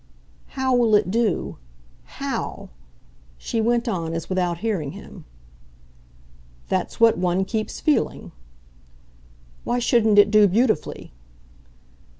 [0.57, 1.59] "How will it do,
[2.05, 2.69] HOW?"
[3.37, 5.25] she went on as without hearing him.
[6.69, 8.31] "That's what one keeps feeling."
[9.63, 11.13] "Why shouldn't it do beautifully?"